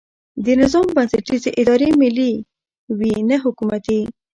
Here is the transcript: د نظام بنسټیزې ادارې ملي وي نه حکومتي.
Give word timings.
د 0.45 0.47
نظام 0.61 0.85
بنسټیزې 0.95 1.51
ادارې 1.61 1.89
ملي 2.01 2.31
وي 2.97 3.15
نه 3.29 3.37
حکومتي. 3.43 4.01